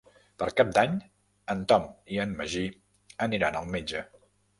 Per 0.43 0.45
Cap 0.59 0.69
d'Any 0.77 0.95
en 1.53 1.61
Tom 1.71 1.85
i 2.15 2.19
en 2.23 2.33
Magí 2.39 2.63
aniran 3.27 3.59
al 3.61 3.69
metge. 3.77 4.03